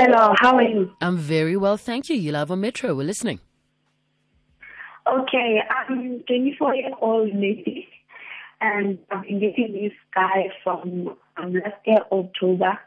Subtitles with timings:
[0.00, 0.92] Hello, how are you?
[1.00, 2.14] I'm very well, thank you.
[2.14, 2.94] You live on Metro.
[2.94, 3.40] We're listening.
[5.08, 7.88] Okay, I'm 24 year old lady,
[8.60, 12.78] and I've been dating this guy from um, last year October.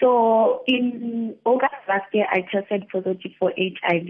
[0.00, 4.08] So in August last year, I tested positive for HIV.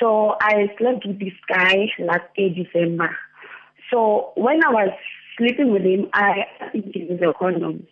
[0.00, 3.14] So I slept with this guy last year December.
[3.92, 4.90] So when I was
[5.36, 7.86] sleeping with him, I asked him to use a condom.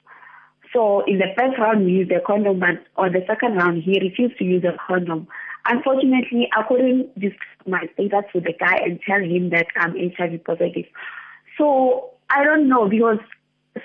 [0.72, 4.00] So in the first round, we used a condom, but on the second round, he
[4.00, 5.28] refused to use a condom.
[5.66, 10.44] Unfortunately, I couldn't discuss my status with the guy and tell him that I'm HIV
[10.44, 10.86] positive.
[11.58, 13.18] So I don't know because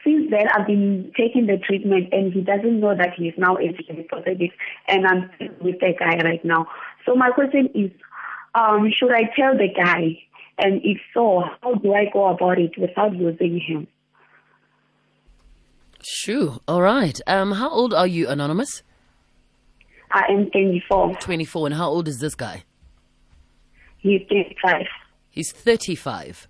[0.04, 4.08] since then I've been taking the treatment and he doesn't know that he's now HIV
[4.08, 4.52] positive
[4.88, 5.30] and I'm
[5.62, 6.68] with the guy right now.
[7.05, 7.91] So my question is,
[8.55, 10.20] um, should I tell the guy?
[10.58, 13.88] And if so, how do I go about it without losing him?
[16.10, 16.62] Shoo.
[16.70, 17.20] All right.
[17.28, 18.82] Um, how old are you, Anonymous?
[20.10, 21.16] I am 24.
[21.16, 21.68] 24.
[21.68, 22.64] And how old is this guy?
[23.98, 24.86] He's 35.
[25.30, 26.48] He's 35.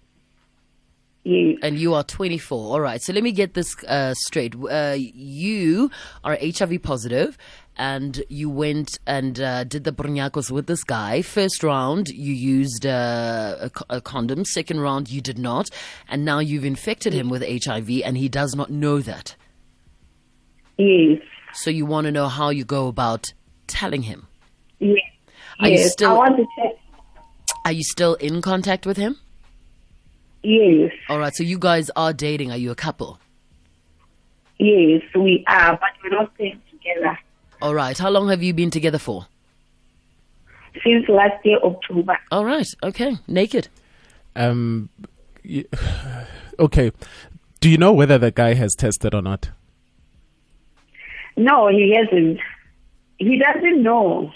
[1.23, 1.57] Yes.
[1.63, 2.71] And you are 24.
[2.71, 3.01] All right.
[3.01, 4.53] So let me get this uh, straight.
[4.55, 5.89] Uh, you
[6.23, 7.35] are HIV positive
[7.75, 11.23] and you went and uh, did the brunyakos with this guy.
[11.23, 14.45] First round, you used uh, a, a condom.
[14.45, 15.71] Second round, you did not.
[16.07, 19.35] And now you've infected him with HIV and he does not know that.
[20.77, 21.19] Yes.
[21.53, 23.33] So you want to know how you go about
[23.67, 24.27] telling him.
[24.79, 24.99] Yes.
[25.59, 25.91] Are you yes.
[25.93, 26.79] still- I want to say
[27.65, 29.17] Are you still in contact with him?
[30.43, 30.91] yes.
[31.09, 31.33] All right.
[31.35, 32.51] So you guys are dating.
[32.51, 33.19] Are you a couple?
[34.59, 37.19] Yes, we are, but we're not staying together
[37.61, 37.95] All right.
[37.97, 39.27] How long have you been together for?
[40.83, 42.17] since last year October.
[42.31, 42.67] All right.
[42.83, 43.17] Okay.
[43.27, 43.67] Naked.
[44.35, 44.89] Um,
[46.59, 46.91] okay.
[47.59, 49.49] Do you know whether the guy has tested or not?
[51.37, 52.39] No, he hasn't.
[53.17, 54.31] He doesn't know.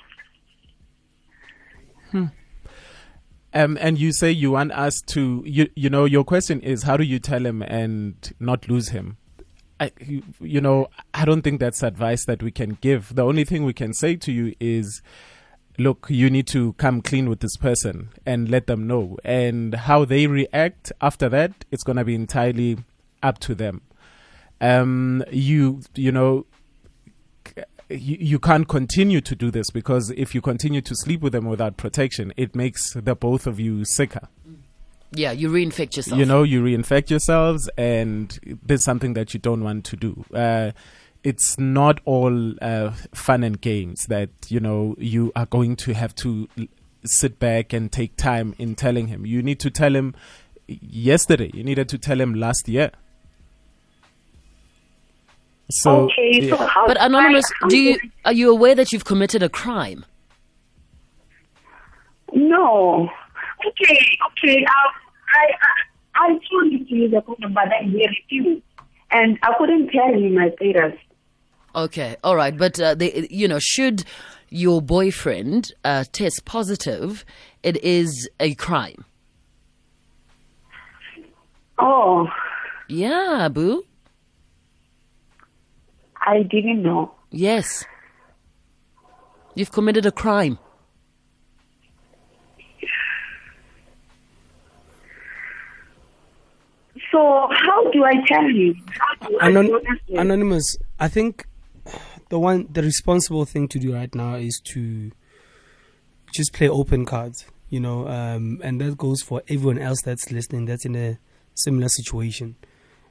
[3.53, 6.95] Um, and you say you want us to, you, you know, your question is how
[6.95, 9.17] do you tell him and not lose him?
[9.79, 13.15] I, you, you know, I don't think that's advice that we can give.
[13.15, 15.01] The only thing we can say to you is,
[15.77, 19.17] look, you need to come clean with this person and let them know.
[19.25, 22.77] And how they react after that, it's going to be entirely
[23.21, 23.81] up to them.
[24.61, 26.45] Um, you, you know,
[27.91, 31.45] you, you can't continue to do this because if you continue to sleep with them
[31.45, 34.27] without protection, it makes the both of you sicker.
[35.11, 35.31] Yeah.
[35.31, 36.19] You reinfect yourself.
[36.19, 40.25] You know, you reinfect yourselves, and there's something that you don't want to do.
[40.33, 40.71] Uh,
[41.23, 46.15] it's not all uh, fun and games that you know you are going to have
[46.15, 46.47] to
[47.05, 49.25] sit back and take time in telling him.
[49.25, 50.15] You need to tell him
[50.67, 51.51] yesterday.
[51.53, 52.91] You needed to tell him last year.
[55.71, 56.67] So okay, so yeah.
[56.67, 59.49] how But do I- anonymous, how do you are you aware that you've committed a
[59.49, 60.05] crime?
[62.33, 63.09] No.
[63.67, 64.65] Okay, okay.
[64.65, 64.87] I,
[65.37, 68.63] I, I, I told him to use a condom, but then he refused.
[69.11, 70.97] And I couldn't tell him my status.
[71.75, 74.03] Okay, all right, but uh, they, you know, should
[74.49, 77.23] your boyfriend uh, test positive,
[77.63, 79.05] it is a crime.
[81.79, 82.27] Oh,
[82.89, 83.83] Yeah, boo.
[86.25, 87.13] I didn't know.
[87.31, 87.85] Yes,
[89.55, 90.59] you've committed a crime.
[97.11, 98.75] So how do I tell you?
[98.99, 100.19] How do I Anon- notice him?
[100.19, 101.45] anonymous i think
[102.29, 105.11] the one the responsible thing to do right now is to
[106.33, 110.65] just play open cards you know um, and that goes for everyone else that's listening
[110.65, 111.17] that's in a
[111.55, 112.55] similar situation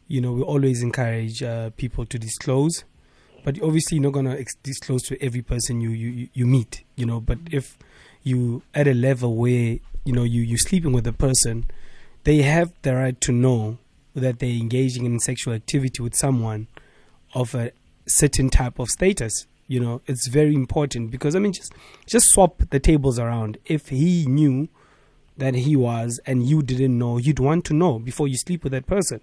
[0.09, 2.85] you know we always encourage uh, people to disclose
[3.45, 6.47] but obviously you're not going to ex- disclose to every person you, you you- you
[6.47, 7.55] meet you know but mm.
[7.55, 7.77] if
[8.23, 11.67] you at a level where you know you you're sleeping with a person
[12.25, 13.79] they have the right to know
[14.15, 16.67] that they're engaging in sexual activity with someone
[17.35, 17.71] of a
[18.07, 19.47] certain type of status.
[19.69, 21.73] You know, it's very important because I mean, just
[22.07, 23.57] just swap the tables around.
[23.67, 24.69] If he knew
[25.39, 28.73] that he was and you didn't know, you'd want to know before you sleep with
[28.73, 29.21] that person.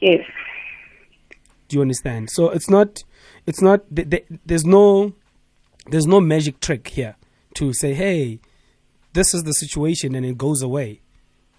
[0.00, 0.24] Yes.
[1.70, 2.30] Do you understand?
[2.30, 3.04] So it's not,
[3.46, 3.84] it's not.
[3.94, 5.14] th- th- There's no,
[5.86, 7.14] there's no magic trick here
[7.54, 8.40] to say, hey,
[9.12, 11.00] this is the situation and it goes away.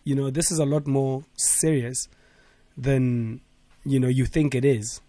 [0.03, 2.09] You know, this is a lot more serious
[2.77, 3.39] than
[3.85, 4.99] you know you think it is.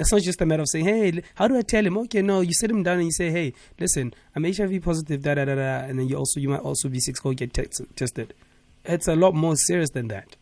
[0.00, 2.40] It's not just a matter of saying, "Hey, how do I tell him?" Okay, no,
[2.40, 5.54] you sit him down and you say, "Hey, listen, I'm HIV positive, da da da
[5.54, 8.32] da," and then you also you might also be six go get tex- tested.
[8.84, 10.36] It's a lot more serious than that.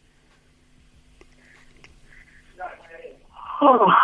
[3.63, 3.87] Oh.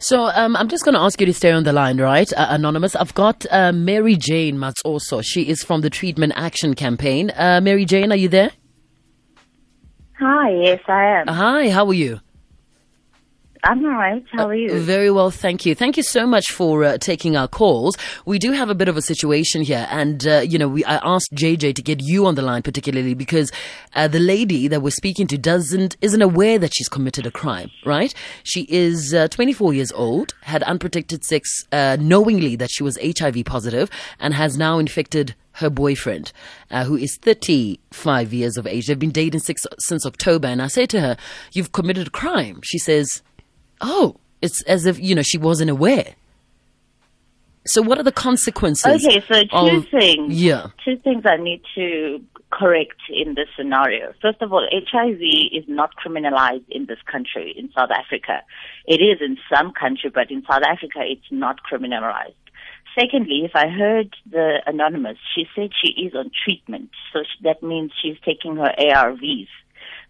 [0.00, 2.48] So um, I'm just going to ask you to stay on the line, right, uh,
[2.50, 2.94] Anonymous?
[2.94, 5.24] I've got uh, Mary Jane Matsoso.
[5.24, 7.30] She is from the Treatment Action Campaign.
[7.34, 8.50] Uh, Mary Jane, are you there?
[10.20, 11.26] Hi, yes, I am.
[11.28, 12.20] Hi, how are you?
[13.64, 14.22] I'm all right.
[14.32, 14.78] How are you?
[14.78, 15.74] Very well, thank you.
[15.74, 17.96] Thank you so much for uh, taking our calls.
[18.26, 21.00] We do have a bit of a situation here, and uh, you know, we I
[21.02, 23.50] asked JJ to get you on the line particularly because
[23.94, 27.70] uh, the lady that we're speaking to doesn't isn't aware that she's committed a crime.
[27.86, 28.14] Right?
[28.42, 33.44] She is uh, 24 years old, had unprotected sex uh, knowingly that she was HIV
[33.46, 33.88] positive,
[34.20, 36.32] and has now infected her boyfriend,
[36.70, 38.88] uh, who is 35 years of age.
[38.88, 40.48] They've been dating six, since October.
[40.48, 41.16] And I say to her,
[41.52, 42.60] You've committed a crime.
[42.64, 43.22] She says,
[43.80, 46.14] Oh, it's as if, you know, she wasn't aware.
[47.66, 49.06] So, what are the consequences?
[49.06, 50.34] Okay, so two of- things.
[50.34, 50.66] Yeah.
[50.84, 54.12] Two things I need to correct in this scenario.
[54.20, 55.20] First of all, HIV
[55.52, 58.42] is not criminalized in this country, in South Africa.
[58.86, 62.34] It is in some country, but in South Africa, it's not criminalized.
[62.98, 67.90] Secondly, if I heard the anonymous, she said she is on treatment, so that means
[68.00, 69.48] she's taking her ARVs.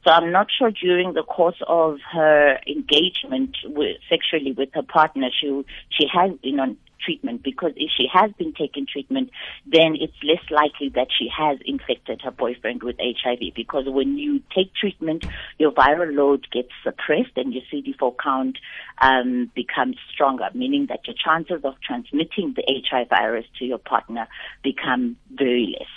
[0.05, 5.29] So I'm not sure during the course of her engagement with, sexually with her partner,
[5.41, 9.31] she she has been on treatment because if she has been taking treatment,
[9.67, 14.41] then it's less likely that she has infected her boyfriend with HIV because when you
[14.55, 15.25] take treatment,
[15.59, 18.59] your viral load gets suppressed and your CD4 count
[19.01, 24.29] um, becomes stronger, meaning that your chances of transmitting the HIV virus to your partner
[24.63, 25.89] become very less.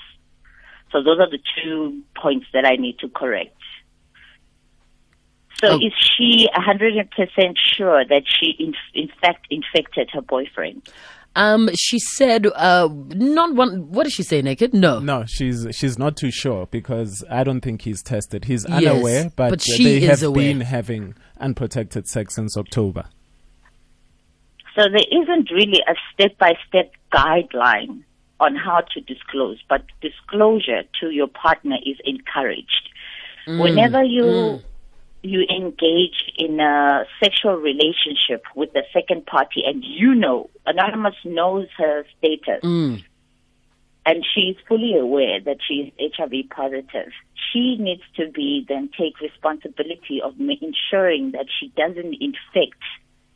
[0.91, 3.53] So those are the two points that I need to correct.
[5.63, 5.79] So Oh.
[5.79, 10.87] is she 100% sure that she in, in fact infected her boyfriend?
[11.35, 14.73] Um, she said, uh, not one, what did she say, naked?
[14.73, 14.99] No.
[14.99, 18.45] No, she's she's not too sure because I don't think he's tested.
[18.45, 20.45] He's Yes, unaware, but, but she they is have aware.
[20.53, 23.05] been having unprotected sex since October.
[24.75, 28.03] So there isn't really a step-by-step guideline
[28.39, 32.89] on how to disclose, but disclosure to your partner is encouraged.
[33.47, 34.61] Whenever you
[35.27, 41.67] you engage in a sexual relationship with the second party and you know anonymous knows
[41.77, 43.03] her status Mm.
[44.05, 47.11] and she's fully aware that she's HIV positive,
[47.51, 52.81] she needs to be then take responsibility of ensuring that she doesn't infect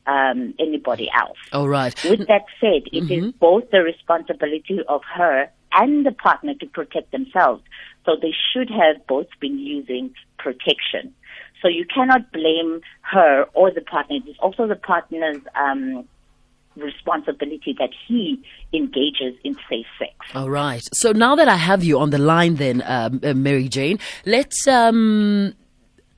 [0.07, 1.37] um, anybody else.
[1.53, 1.94] All right.
[2.03, 7.11] With that said, it is both the responsibility of her and the partner to protect
[7.11, 7.63] themselves.
[8.05, 11.13] So they should have both been using protection.
[11.61, 14.17] So you cannot blame her or the partner.
[14.17, 16.07] It is also the partner's um,
[16.75, 18.41] responsibility that he
[18.73, 20.13] engages in safe sex.
[20.33, 20.81] All right.
[20.93, 24.67] So now that I have you on the line, then, um, uh, Mary Jane, let's
[24.67, 25.53] um,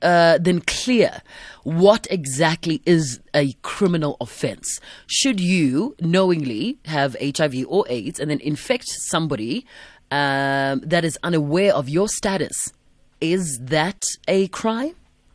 [0.02, 1.22] uh, then clear
[1.64, 4.80] what exactly is a criminal offense.
[5.06, 9.66] Should you knowingly have HIV or AIDS and then infect somebody
[10.10, 12.72] um, that is unaware of your status?
[13.20, 14.94] Is that a crime?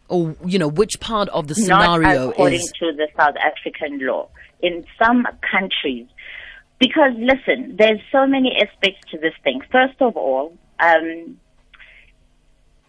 [0.09, 2.71] Or, you know, which part of the scenario not according is.
[2.79, 4.29] to the South African law.
[4.61, 6.07] In some countries,
[6.79, 9.61] because listen, there's so many aspects to this thing.
[9.71, 11.39] First of all, um,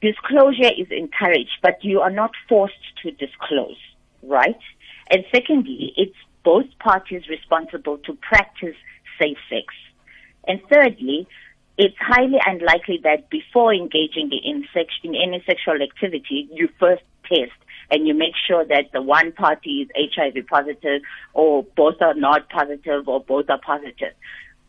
[0.01, 3.77] disclosure is encouraged, but you are not forced to disclose,
[4.23, 4.59] right?
[5.11, 8.77] And secondly, it's both parties responsible to practice
[9.21, 9.67] safe sex.
[10.47, 11.29] And thirdly,
[11.81, 17.53] it's highly unlikely that before engaging in, sex, in any sexual activity, you first test
[17.91, 21.01] and you make sure that the one party is HIV positive
[21.33, 24.13] or both are not positive or both are positive.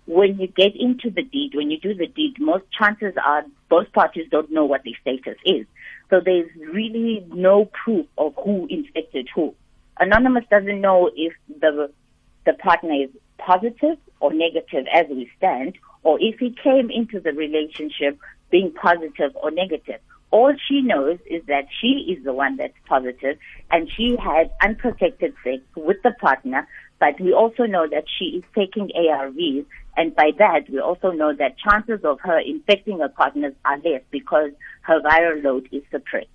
[0.05, 3.91] When you get into the deed, when you do the deed, most chances are both
[3.91, 5.65] parties don't know what their status is.
[6.09, 9.53] So there's really no proof of who infected who.
[9.99, 11.91] Anonymous doesn't know if the
[12.45, 17.31] the partner is positive or negative as we stand, or if he came into the
[17.33, 18.17] relationship
[18.49, 19.99] being positive or negative.
[20.29, 23.37] All she knows is that she is the one that's positive
[23.69, 26.67] and she had unprotected sex with the partner,
[26.99, 29.65] but we also know that she is taking ARVs
[29.97, 34.01] and by that we also know that chances of her infecting her partners are less
[34.09, 36.27] because her viral load is suppressed.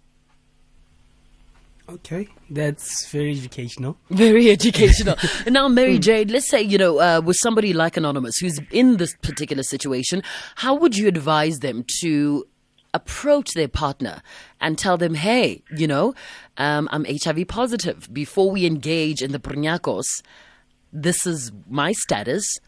[1.89, 3.97] Okay, that's very educational.
[4.11, 5.17] Very educational.
[5.45, 8.97] and now, Mary Jane, let's say, you know, uh, with somebody like Anonymous who's in
[8.97, 10.23] this particular situation,
[10.57, 12.45] how would you advise them to
[12.93, 14.21] approach their partner
[14.61, 16.13] and tell them, hey, you know,
[16.57, 18.13] um, I'm HIV positive.
[18.13, 20.07] Before we engage in the prnyakos,
[20.93, 22.59] this is my status.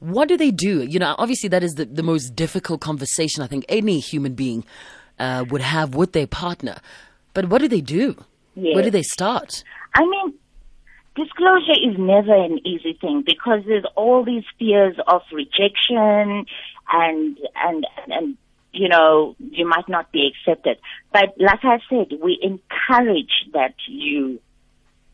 [0.00, 0.82] What do they do?
[0.82, 4.64] You know, obviously, that is the, the most difficult conversation I think any human being
[5.20, 6.78] uh, would have with their partner.
[7.34, 8.16] But what do they do?
[8.54, 9.64] Where do they start?
[9.94, 10.34] I mean,
[11.16, 16.46] disclosure is never an easy thing because there's all these fears of rejection
[16.92, 18.36] and and and
[18.72, 20.78] you know you might not be accepted.
[21.12, 24.40] But like I said, we encourage that you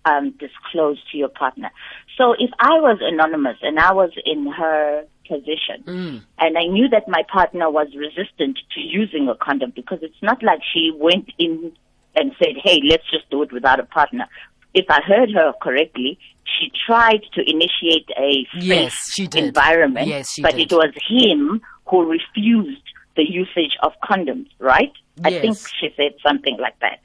[0.05, 1.71] um, disclose to your partner.
[2.17, 6.23] So if I was anonymous and I was in her position Mm.
[6.41, 10.43] and I knew that my partner was resistant to using a condom because it's not
[10.43, 11.71] like she went in
[12.17, 14.27] and said, hey, let's just do it without a partner.
[14.75, 19.45] If I heard her correctly, she tried to initiate a safe Yes, she did.
[19.45, 20.73] environment, Yes, she but did.
[20.73, 22.83] it was him who refused
[23.17, 24.93] the usage of condoms, right?
[25.17, 25.25] Yes.
[25.25, 27.01] I think she said something like that.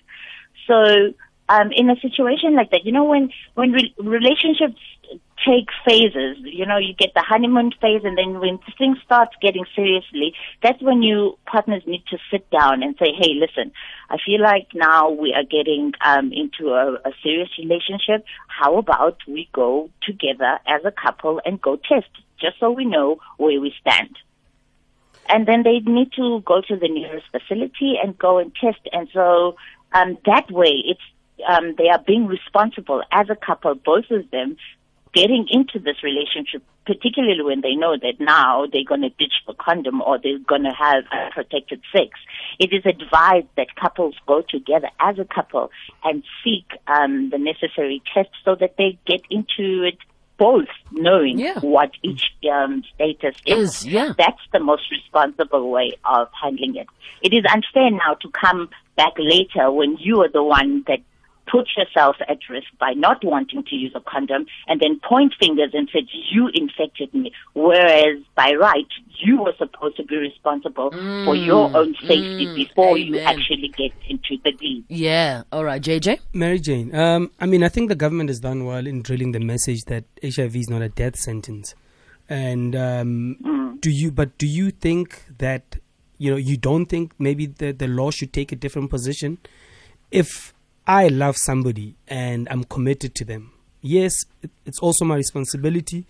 [0.67, 1.13] So,
[1.49, 4.79] um, in a situation like that, you know, when when re- relationships
[5.47, 9.65] take phases, you know, you get the honeymoon phase, and then when things start getting
[9.75, 10.33] seriously,
[10.63, 13.71] that's when you partners need to sit down and say, "Hey, listen,
[14.09, 18.25] I feel like now we are getting um, into a, a serious relationship.
[18.47, 22.09] How about we go together as a couple and go test,
[22.39, 24.17] just so we know where we stand."
[25.27, 28.87] and then they need to go to the nearest facility and go and test.
[28.91, 29.55] And so
[29.91, 31.01] um, that way, it's
[31.47, 34.57] um, they are being responsible as a couple, both of them,
[35.15, 39.53] getting into this relationship, particularly when they know that now they're going to ditch the
[39.53, 42.09] condom or they're going to have unprotected sex.
[42.59, 45.71] It is advised that couples go together as a couple
[46.03, 49.97] and seek um, the necessary tests so that they get into it
[50.37, 51.59] both knowing Yeah.
[51.61, 53.69] what each um, status is.
[53.69, 54.11] Is, yeah.
[54.17, 56.87] That's the most responsible way of handling it.
[57.21, 60.99] It is unfair now to come back later when you are the one that
[61.51, 65.71] put yourself at risk by not wanting to use a condom and then point fingers
[65.73, 68.87] and said you infected me whereas by right
[69.19, 70.91] you were supposed to be responsible
[71.25, 75.43] for your own safety mm, before you actually get into the deed Yeah.
[75.51, 76.19] All right, JJ.
[76.33, 79.39] Mary Jane, um, I mean, I think the government has done well in drilling the
[79.39, 81.75] message that HIV is not a death sentence.
[82.27, 84.11] And um, do you?
[84.11, 85.77] But do you think that
[86.17, 89.37] you know you don't think maybe the the law should take a different position?
[90.09, 90.54] If
[90.87, 93.51] I love somebody and I'm committed to them,
[93.81, 94.13] yes,
[94.65, 96.05] it's also my responsibility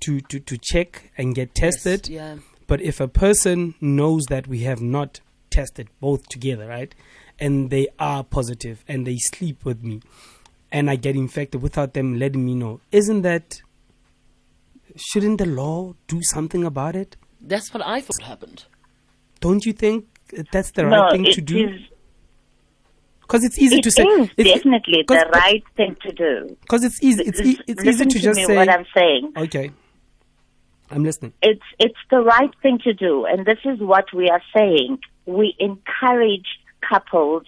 [0.00, 2.08] to to to check and get tested.
[2.08, 2.36] Yeah.
[2.66, 5.20] But if a person knows that we have not
[5.50, 6.94] tested both together, right,
[7.38, 10.00] and they are positive and they sleep with me,
[10.70, 13.62] and I get infected without them letting me know, isn't that?
[14.96, 17.16] Shouldn't the law do something about it?
[17.40, 18.64] That's what I thought happened.
[19.40, 20.06] Don't you think
[20.52, 21.68] that's the no right thing it to do?
[21.68, 21.80] is-
[23.28, 24.02] Because it's easy it to say.
[24.38, 27.22] it's- definitely the right thing to do Because it's easy.
[27.24, 28.56] It's, it's easy Listen to just say.
[28.56, 29.70] what i'm saying Okay,
[30.90, 31.34] I'm listening.
[31.42, 35.54] it's it's the right thing to do and this is what we are saying we
[35.58, 36.48] encourage
[36.88, 37.42] couples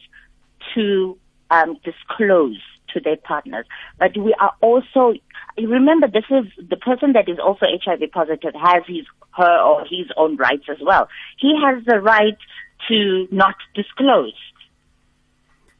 [0.75, 1.17] to
[1.51, 2.61] um, disclose
[2.93, 3.65] to their partners
[3.99, 5.15] but we are also
[5.57, 10.07] remember this is the person that is also hiv positive has his her or his
[10.17, 11.09] own rights as well
[11.39, 12.37] he has the right
[12.89, 14.35] to not disclose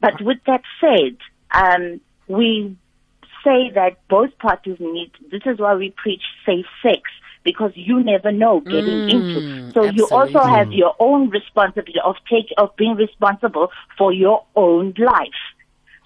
[0.01, 1.17] but with that said
[1.51, 2.75] um, we
[3.43, 7.01] say that both parties need, this is why we preach safe sex,
[7.43, 9.41] because you never know getting into.
[9.73, 14.93] So you also have your own responsibility of take, of being responsible for your own
[14.97, 15.41] life.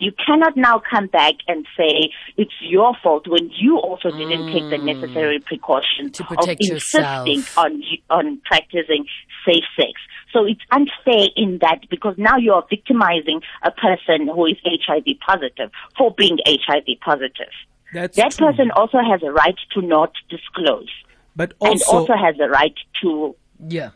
[0.06, 4.70] You cannot now come back and say it's your fault when you also didn't take
[4.70, 5.46] the necessary mm.
[5.46, 7.28] precautions To protect of yourself.
[7.28, 7.82] insisting on
[8.12, 9.06] on practicing
[9.46, 9.94] safe sex.
[10.32, 15.06] So it's unfair in that because now you are victimizing a person who is HIV
[15.26, 17.54] positive for being HIV positive.
[17.94, 18.48] That's That true.
[18.48, 20.92] person also has a right to not disclose
[21.36, 23.92] but and also, also has a right to Yeah.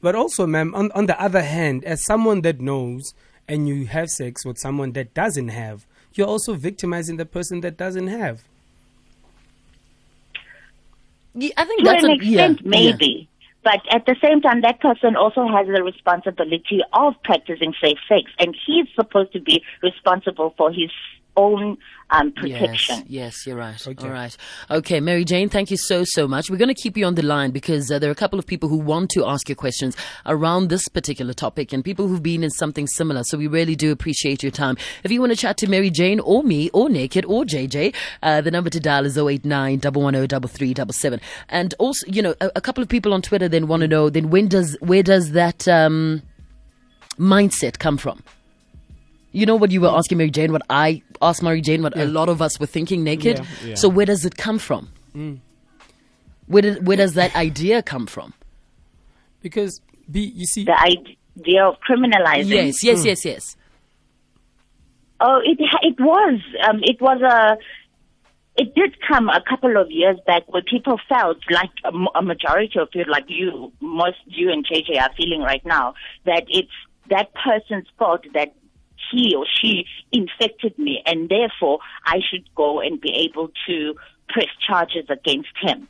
[0.00, 3.14] But also, ma'am, on, on the other hand, as someone that knows
[3.48, 7.76] and you have sex with someone that doesn't have, you're also victimizing the person that
[7.76, 8.42] doesn't have.
[11.34, 13.28] Yeah, I think to that's an a, extent, yeah, maybe.
[13.64, 18.30] But at the same time, that person also has the responsibility of practicing safe sex,
[18.38, 20.90] and he's supposed to be responsible for his
[21.38, 21.78] own
[22.10, 22.96] um, protection.
[22.96, 23.86] Yes, yes, you're right.
[23.86, 24.06] Okay.
[24.06, 24.36] All right.
[24.70, 26.50] Okay, Mary Jane, thank you so, so much.
[26.50, 28.46] We're going to keep you on the line because uh, there are a couple of
[28.46, 32.42] people who want to ask you questions around this particular topic and people who've been
[32.42, 33.22] in something similar.
[33.24, 34.76] So we really do appreciate your time.
[35.04, 38.40] If you want to chat to Mary Jane or me or Naked or JJ, uh,
[38.40, 42.88] the number to dial is 089 110 And also, you know, a, a couple of
[42.88, 46.22] people on Twitter then want to know then when does, where does that um,
[47.18, 48.22] mindset come from?
[49.32, 52.06] You know what you were asking Mary Jane, what I asked Mary Jane, what a
[52.06, 53.38] lot of us were thinking naked.
[53.38, 53.44] Yeah.
[53.68, 53.74] Yeah.
[53.74, 54.88] So where does it come from?
[56.46, 58.32] Where, did, where does that idea come from?
[59.42, 59.80] Because,
[60.10, 62.48] B, you see, The idea of criminalizing.
[62.48, 63.56] Yes, yes, yes, yes.
[65.20, 66.40] Oh, it it was.
[66.68, 67.58] Um, it was a.
[68.62, 72.22] it did come a couple of years back where people felt like a, m- a
[72.22, 75.94] majority of you, like you, most you and JJ are feeling right now,
[76.24, 76.70] that it's
[77.10, 78.54] that person's fault that
[79.10, 83.94] he or she infected me and therefore I should go and be able to
[84.28, 85.88] press charges against him.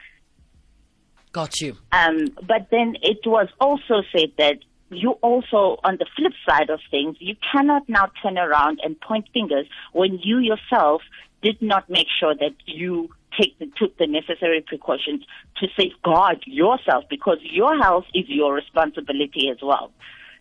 [1.33, 1.77] Got you.
[1.93, 4.59] Um, but then it was also said that
[4.91, 9.29] you also, on the flip side of things, you cannot now turn around and point
[9.35, 11.03] fingers when you yourself
[11.43, 15.25] did not make sure that you take the, took the necessary precautions
[15.59, 19.93] to safeguard yourself because your health is your responsibility as well.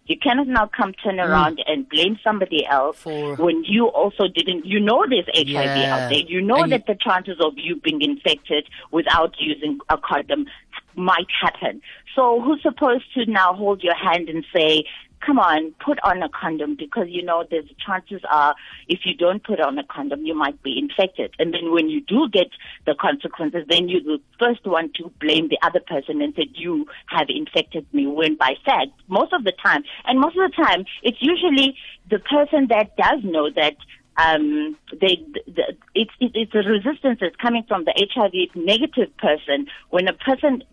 [0.08, 3.36] You cannot now come turn around and blame somebody else Mm.
[3.38, 4.66] For- when you also didn't.
[4.66, 5.50] You know there's HIV
[5.82, 5.96] Yeah.
[5.96, 6.20] out there.
[6.20, 10.48] You know And that the chances of you being infected without using a condom
[10.96, 11.82] might happen.
[12.16, 14.86] So who's supposed to now hold your hand and say,
[15.26, 18.56] come on, put on a condom because you know there's chances are
[18.88, 21.34] if you don't put on a condom you might be infected.
[21.40, 22.48] And then when you do get
[22.86, 26.88] the consequences, then you're the first one to blame the other person and say you
[27.08, 30.86] have infected me when by fact most of the time and most of the time
[31.04, 31.76] it's usually
[32.10, 33.76] the person that does know that
[34.18, 39.68] um, they, the, it's, it, it's a resistance that's coming from the HIV negative person.
[39.90, 40.64] When a person,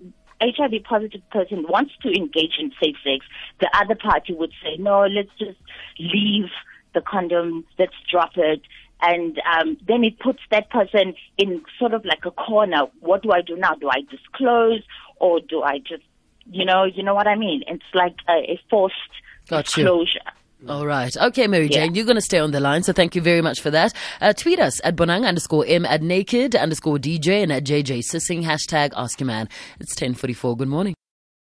[0.44, 3.24] HIV positive person wants to engage in safe sex,
[3.60, 5.58] the other party would say, no, let's just
[5.98, 6.50] leave
[6.94, 8.62] the condom, let's drop it.
[9.00, 12.86] And um, then it puts that person in sort of like a corner.
[13.00, 13.74] What do I do now?
[13.74, 14.82] Do I disclose
[15.16, 16.04] or do I just,
[16.46, 17.64] you know, you know what I mean?
[17.66, 18.94] It's like a, a forced
[19.48, 19.84] Got you.
[20.68, 21.14] All right.
[21.16, 21.84] Okay, Mary Yeah.
[21.84, 22.82] Jane, you're going to stay on the line.
[22.82, 23.92] So thank you very much for that.
[24.20, 28.44] Uh, tweet us at Bonang underscore M at naked underscore DJ and at JJ Sissing
[28.44, 29.48] hashtag ask your man.
[29.78, 30.56] It's 1044.
[30.56, 30.94] Good morning.